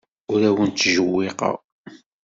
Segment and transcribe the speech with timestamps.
[0.31, 1.55] Ur awen-ttjewwiqeɣ.